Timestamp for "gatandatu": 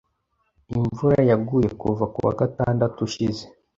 2.41-2.97